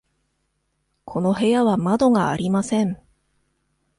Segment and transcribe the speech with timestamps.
[1.05, 2.99] この部屋は窓がありません。